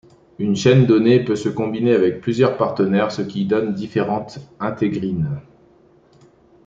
[0.39, 5.39] Une chaîne donnée peut se combiner avec plusieurs partenaires, ce qui donne différentes intégrines.